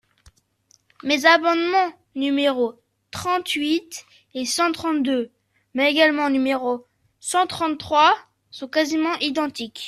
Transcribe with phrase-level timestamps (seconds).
[1.03, 2.79] Mes amendements numéros
[3.11, 5.29] trente-huit et cent trente-deux
[5.75, 6.85] mais également numéro
[7.19, 8.15] cent trente-trois
[8.49, 9.79] sont quasiment identiques.